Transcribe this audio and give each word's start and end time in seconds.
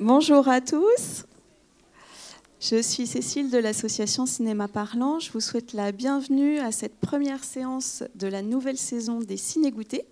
Bonjour 0.00 0.48
à 0.48 0.62
tous. 0.62 1.26
Je 2.58 2.80
suis 2.80 3.06
Cécile 3.06 3.50
de 3.50 3.58
l'association 3.58 4.24
Cinéma 4.24 4.66
Parlant. 4.66 5.18
Je 5.18 5.30
vous 5.30 5.40
souhaite 5.40 5.74
la 5.74 5.92
bienvenue 5.92 6.58
à 6.58 6.72
cette 6.72 6.96
première 6.98 7.44
séance 7.44 8.02
de 8.14 8.26
la 8.26 8.40
nouvelle 8.40 8.78
saison 8.78 9.18
des 9.18 9.36
Ciné-Goûtés. 9.36 10.06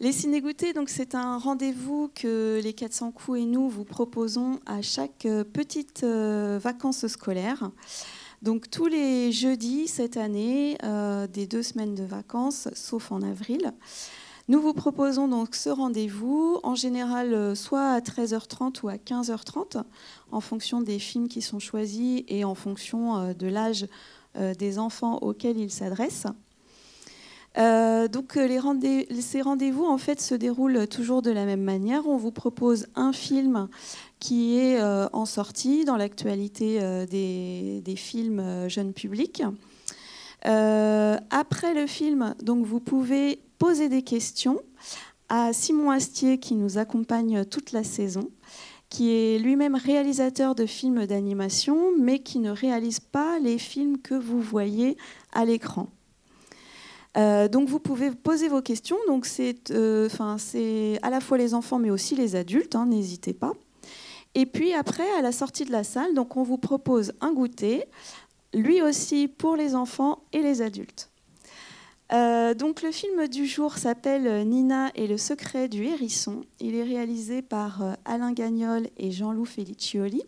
Les 0.00 0.12
Ciné-Goûtés, 0.12 0.72
donc, 0.72 0.88
c'est 0.88 1.14
un 1.14 1.36
rendez-vous 1.36 2.10
que 2.14 2.58
les 2.64 2.72
400 2.72 3.12
coups 3.12 3.40
et 3.40 3.44
nous 3.44 3.68
vous 3.68 3.84
proposons 3.84 4.60
à 4.64 4.80
chaque 4.80 5.28
petite 5.52 6.02
euh, 6.02 6.58
vacances 6.58 7.06
scolaires. 7.06 7.70
Donc 8.40 8.70
tous 8.70 8.86
les 8.86 9.30
jeudis 9.30 9.88
cette 9.88 10.16
année, 10.16 10.78
euh, 10.84 11.26
des 11.26 11.46
deux 11.46 11.62
semaines 11.62 11.94
de 11.94 12.04
vacances, 12.04 12.68
sauf 12.72 13.12
en 13.12 13.20
avril. 13.20 13.74
Nous 14.48 14.60
vous 14.60 14.74
proposons 14.74 15.26
donc 15.26 15.56
ce 15.56 15.70
rendez-vous, 15.70 16.60
en 16.62 16.76
général 16.76 17.34
euh, 17.34 17.56
soit 17.56 17.90
à 17.90 17.98
13h30 17.98 18.80
ou 18.84 18.88
à 18.88 18.94
15h30, 18.94 19.82
en 20.30 20.40
fonction 20.40 20.80
des 20.80 21.00
films 21.00 21.26
qui 21.26 21.42
sont 21.42 21.58
choisis 21.58 22.22
et 22.28 22.44
en 22.44 22.54
fonction 22.54 23.16
euh, 23.16 23.34
de 23.34 23.48
l'âge 23.48 23.86
euh, 24.36 24.54
des 24.54 24.78
enfants 24.78 25.18
auxquels 25.20 25.58
ils 25.58 25.72
s'adressent. 25.72 26.28
donc 27.56 28.38
ces 29.20 29.40
rendez-vous 29.40 29.84
en 29.84 29.98
fait 29.98 30.20
se 30.20 30.36
déroulent 30.36 30.86
toujours 30.86 31.22
de 31.22 31.32
la 31.32 31.44
même 31.44 31.62
manière. 31.64 32.06
On 32.06 32.16
vous 32.16 32.30
propose 32.30 32.86
un 32.94 33.12
film 33.12 33.66
qui 34.20 34.58
est 34.58 34.80
en 34.80 35.24
sortie 35.24 35.84
dans 35.84 35.96
l'actualité 35.96 36.78
des, 37.10 37.80
des, 37.82 37.96
films 37.96 38.68
jeunes 38.68 38.92
publics. 38.92 39.42
après 40.42 41.74
le 41.74 41.86
film, 41.86 42.34
donc 42.42 42.66
vous 42.66 42.80
pouvez 42.80 43.40
poser 43.58 43.88
des 43.88 44.02
questions 44.02 44.60
à 45.28 45.52
Simon 45.52 45.90
Astier 45.90 46.38
qui 46.38 46.54
nous 46.54 46.78
accompagne 46.78 47.44
toute 47.44 47.72
la 47.72 47.84
saison, 47.84 48.30
qui 48.88 49.10
est 49.10 49.38
lui-même 49.38 49.74
réalisateur 49.74 50.54
de 50.54 50.66
films 50.66 51.06
d'animation, 51.06 51.92
mais 51.98 52.20
qui 52.20 52.38
ne 52.38 52.50
réalise 52.50 53.00
pas 53.00 53.38
les 53.38 53.58
films 53.58 53.98
que 53.98 54.14
vous 54.14 54.40
voyez 54.40 54.96
à 55.32 55.44
l'écran. 55.44 55.88
Euh, 57.16 57.48
donc 57.48 57.68
vous 57.68 57.80
pouvez 57.80 58.10
poser 58.10 58.48
vos 58.48 58.62
questions. 58.62 58.98
Donc 59.08 59.26
c'est, 59.26 59.70
euh, 59.70 60.08
c'est 60.38 60.98
à 61.02 61.10
la 61.10 61.20
fois 61.20 61.38
les 61.38 61.54
enfants, 61.54 61.78
mais 61.78 61.90
aussi 61.90 62.14
les 62.14 62.36
adultes. 62.36 62.74
Hein, 62.74 62.86
n'hésitez 62.86 63.32
pas. 63.32 63.52
Et 64.34 64.44
puis 64.44 64.74
après, 64.74 65.10
à 65.18 65.22
la 65.22 65.32
sortie 65.32 65.64
de 65.64 65.72
la 65.72 65.82
salle, 65.82 66.14
donc 66.14 66.36
on 66.36 66.42
vous 66.42 66.58
propose 66.58 67.14
un 67.22 67.32
goûter, 67.32 67.84
lui 68.52 68.82
aussi 68.82 69.28
pour 69.28 69.56
les 69.56 69.74
enfants 69.74 70.18
et 70.32 70.42
les 70.42 70.60
adultes. 70.60 71.10
Euh, 72.46 72.54
donc 72.54 72.82
le 72.82 72.92
film 72.92 73.26
du 73.28 73.46
jour 73.46 73.76
s'appelle 73.76 74.46
Nina 74.46 74.90
et 74.94 75.06
le 75.06 75.18
secret 75.18 75.68
du 75.68 75.84
hérisson. 75.84 76.42
Il 76.60 76.74
est 76.74 76.82
réalisé 76.82 77.42
par 77.42 77.82
euh, 77.82 77.92
Alain 78.04 78.32
Gagnol 78.32 78.88
et 78.96 79.10
Jean-Loup 79.10 79.46
Feliccioli, 79.46 80.22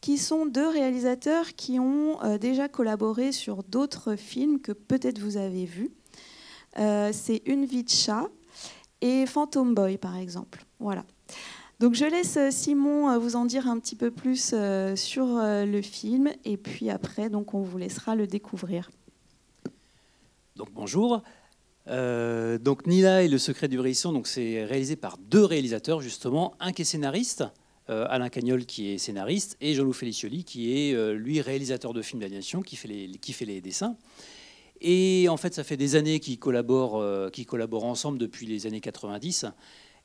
qui 0.00 0.18
sont 0.18 0.46
deux 0.46 0.68
réalisateurs 0.68 1.54
qui 1.54 1.80
ont 1.80 2.22
euh, 2.22 2.38
déjà 2.38 2.68
collaboré 2.68 3.32
sur 3.32 3.64
d'autres 3.64 4.14
films 4.14 4.60
que 4.60 4.72
peut-être 4.72 5.18
vous 5.18 5.36
avez 5.36 5.64
vus. 5.64 5.90
C'est 6.76 7.42
Une 7.46 7.64
vie 7.64 7.82
de 7.82 7.88
chat 7.88 8.28
et 9.00 9.26
Phantom 9.26 9.74
Boy 9.74 9.98
par 9.98 10.16
exemple. 10.16 10.64
Voilà. 10.78 11.04
Donc 11.80 11.94
je 11.94 12.04
laisse 12.04 12.38
Simon 12.50 13.18
vous 13.18 13.34
en 13.34 13.46
dire 13.46 13.66
un 13.66 13.80
petit 13.80 13.96
peu 13.96 14.12
plus 14.12 14.54
sur 14.94 15.26
le 15.42 15.80
film 15.82 16.30
et 16.44 16.56
puis 16.56 16.88
après 16.90 17.30
donc 17.30 17.52
on 17.52 17.62
vous 17.62 17.78
laissera 17.78 18.14
le 18.14 18.28
découvrir. 18.28 18.90
Donc 20.54 20.68
bonjour. 20.72 21.22
Euh, 21.88 22.58
donc 22.58 22.86
Nina 22.86 23.22
et 23.22 23.28
le 23.28 23.38
secret 23.38 23.68
du 23.68 23.78
hérisson, 23.78 24.12
donc 24.12 24.26
c'est 24.26 24.64
réalisé 24.64 24.96
par 24.96 25.16
deux 25.18 25.44
réalisateurs 25.44 26.00
justement, 26.00 26.54
un 26.60 26.72
qui 26.72 26.82
est 26.82 26.84
scénariste, 26.84 27.44
euh, 27.88 28.06
Alain 28.10 28.28
Cagnol 28.28 28.66
qui 28.66 28.90
est 28.90 28.98
scénariste, 28.98 29.56
et 29.60 29.74
Jean-Loup 29.74 29.94
Felicioli 29.94 30.44
qui 30.44 30.76
est 30.76 30.94
euh, 30.94 31.14
lui 31.14 31.40
réalisateur 31.40 31.94
de 31.94 32.02
films 32.02 32.20
d'animation, 32.20 32.60
qui 32.60 32.76
fait 32.76 32.88
les 32.88 33.60
dessins. 33.60 33.96
Et 34.80 35.26
en 35.28 35.36
fait, 35.36 35.54
ça 35.54 35.64
fait 35.64 35.76
des 35.76 35.96
années 35.96 36.20
qu'ils 36.20 36.38
collaborent, 36.38 37.02
ensemble 37.84 38.18
depuis 38.18 38.46
les 38.46 38.66
années 38.66 38.80
90 38.80 39.46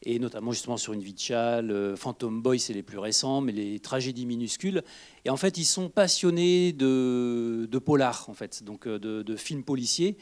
et 0.06 0.20
notamment 0.20 0.52
justement 0.52 0.78
sur 0.78 0.94
Une 0.94 1.02
vie 1.02 1.14
de 1.14 1.20
chat, 1.20 1.62
Phantom 1.96 2.42
Boy, 2.42 2.60
c'est 2.60 2.74
les 2.74 2.84
plus 2.84 2.98
récents, 2.98 3.40
mais 3.40 3.54
les 3.54 3.80
tragédies 3.80 4.26
minuscules. 4.26 4.84
Et 5.24 5.30
en 5.30 5.38
fait, 5.38 5.58
ils 5.58 5.64
sont 5.64 5.90
passionnés 5.90 6.74
de, 6.74 7.70
de 7.72 7.80
polar, 7.80 8.26
en 8.28 8.34
fait, 8.34 8.64
donc 8.64 8.86
de, 8.88 9.36
films 9.38 9.64
policiers. 9.64 10.18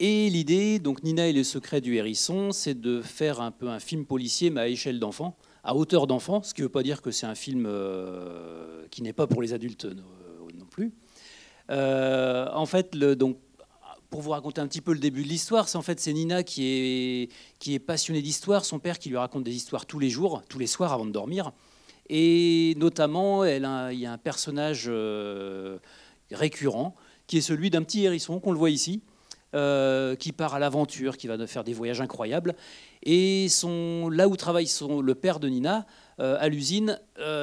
Et 0.00 0.30
l'idée, 0.30 0.78
donc 0.78 1.02
Nina 1.02 1.26
et 1.26 1.32
les 1.32 1.44
secrets 1.44 1.80
du 1.80 1.96
hérisson, 1.96 2.52
c'est 2.52 2.80
de 2.80 3.02
faire 3.02 3.40
un 3.40 3.50
peu 3.50 3.68
un 3.68 3.80
film 3.80 4.06
policier, 4.06 4.50
mais 4.50 4.60
à 4.60 4.68
échelle 4.68 5.00
d'enfant, 5.00 5.36
à 5.64 5.74
hauteur 5.74 6.06
d'enfant, 6.06 6.42
ce 6.42 6.54
qui 6.54 6.60
ne 6.60 6.66
veut 6.66 6.72
pas 6.72 6.84
dire 6.84 7.02
que 7.02 7.10
c'est 7.10 7.26
un 7.26 7.34
film 7.34 7.66
euh, 7.66 8.86
qui 8.90 9.02
n'est 9.02 9.12
pas 9.12 9.26
pour 9.26 9.42
les 9.42 9.52
adultes 9.52 9.86
euh, 9.86 9.94
non 10.56 10.66
plus. 10.66 10.92
en 11.68 12.66
fait, 12.66 12.96
donc, 12.96 13.38
pour 14.10 14.22
vous 14.22 14.30
raconter 14.30 14.60
un 14.60 14.66
petit 14.66 14.80
peu 14.80 14.92
le 14.92 14.98
début 14.98 15.22
de 15.22 15.28
l'histoire, 15.28 15.68
c'est 15.68 15.76
en 15.76 15.82
fait 15.82 16.00
c'est 16.00 16.12
Nina 16.12 16.42
qui 16.42 16.64
est, 16.64 17.32
qui 17.58 17.74
est 17.74 17.78
passionnée 17.78 18.22
d'histoire, 18.22 18.64
son 18.64 18.78
père 18.78 18.98
qui 18.98 19.10
lui 19.10 19.16
raconte 19.16 19.44
des 19.44 19.54
histoires 19.54 19.84
tous 19.84 19.98
les 19.98 20.10
jours, 20.10 20.42
tous 20.48 20.58
les 20.58 20.66
soirs 20.66 20.92
avant 20.92 21.04
de 21.04 21.10
dormir. 21.10 21.52
Et 22.08 22.74
notamment, 22.78 23.44
il 23.44 23.60
y 23.98 24.06
a 24.06 24.12
un 24.12 24.18
personnage 24.18 24.86
euh, 24.88 25.78
récurrent 26.30 26.94
qui 27.26 27.38
est 27.38 27.42
celui 27.42 27.68
d'un 27.68 27.82
petit 27.82 28.04
hérisson 28.04 28.40
qu'on 28.40 28.52
le 28.52 28.58
voit 28.58 28.70
ici, 28.70 29.02
euh, 29.54 30.14
qui 30.16 30.32
part 30.32 30.54
à 30.54 30.58
l'aventure, 30.58 31.16
qui 31.16 31.26
va 31.26 31.46
faire 31.46 31.64
des 31.64 31.72
voyages 31.72 32.00
incroyables. 32.00 32.54
Et 33.02 33.48
son, 33.48 34.08
là 34.08 34.28
où 34.28 34.36
travaille 34.36 34.66
son, 34.66 35.00
le 35.00 35.14
père 35.14 35.40
de 35.40 35.48
Nina, 35.48 35.86
euh, 36.20 36.36
à 36.40 36.48
l'usine, 36.48 36.98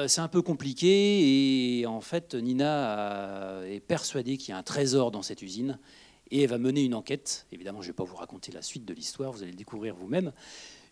c'est 0.06 0.20
un 0.20 0.28
peu 0.28 0.42
compliqué. 0.42 1.80
Et 1.80 1.86
en 1.86 2.00
fait, 2.00 2.34
Nina 2.34 3.62
est 3.66 3.80
persuadée 3.80 4.36
qu'il 4.36 4.50
y 4.50 4.52
a 4.52 4.58
un 4.58 4.62
trésor 4.62 5.10
dans 5.10 5.22
cette 5.22 5.42
usine 5.42 5.78
et 6.30 6.42
elle 6.42 6.50
va 6.50 6.58
mener 6.58 6.84
une 6.84 6.94
enquête. 6.94 7.46
Évidemment, 7.52 7.82
je 7.82 7.88
ne 7.88 7.92
vais 7.92 7.96
pas 7.96 8.04
vous 8.04 8.16
raconter 8.16 8.52
la 8.52 8.62
suite 8.62 8.84
de 8.84 8.94
l'histoire, 8.94 9.32
vous 9.32 9.42
allez 9.42 9.52
le 9.52 9.56
découvrir 9.56 9.94
vous-même. 9.94 10.32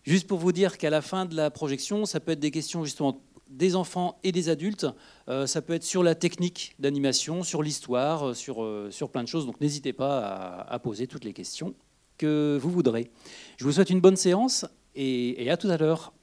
Juste 0.03 0.27
pour 0.27 0.37
vous 0.37 0.51
dire 0.51 0.77
qu'à 0.77 0.89
la 0.89 1.01
fin 1.01 1.25
de 1.25 1.35
la 1.35 1.49
projection, 1.49 2.05
ça 2.05 2.19
peut 2.19 2.33
être 2.33 2.39
des 2.39 2.51
questions 2.51 2.83
justement 2.83 3.21
des 3.55 3.75
enfants 3.75 4.19
et 4.23 4.31
des 4.31 4.49
adultes. 4.49 4.87
Euh, 5.29 5.47
ça 5.47 5.61
peut 5.61 5.73
être 5.73 5.83
sur 5.83 6.03
la 6.03 6.15
technique 6.15 6.75
d'animation, 6.79 7.43
sur 7.43 7.63
l'histoire, 7.63 8.29
euh, 8.29 8.33
sur, 8.33 8.63
euh, 8.63 8.89
sur 8.91 9.09
plein 9.09 9.23
de 9.23 9.27
choses. 9.27 9.45
Donc 9.45 9.59
n'hésitez 9.61 9.93
pas 9.93 10.65
à, 10.67 10.79
poser 10.79 11.07
toutes 11.07 11.23
les 11.23 11.33
questions 11.33 11.73
que 12.17 12.57
vous 12.61 12.69
voudrez. 12.69 13.11
Je 13.57 13.65
vous 13.65 13.71
souhaite 13.71 13.89
une 13.89 14.01
bonne 14.01 14.15
séance 14.17 14.65
et 14.95 15.49
à 15.49 15.57
tout 15.57 15.67
à 15.67 15.77
l'heure. 15.77 16.13